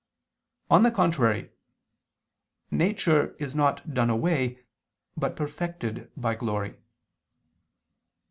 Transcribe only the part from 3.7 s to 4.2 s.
done